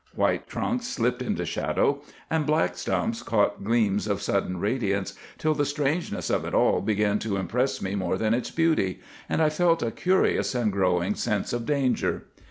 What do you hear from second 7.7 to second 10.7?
me more than its beauty, and I felt a curious